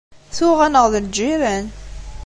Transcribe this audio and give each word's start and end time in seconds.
Tuɣ-aneɣ 0.35 0.85
d 0.93 0.93
lǧiran. 1.05 1.65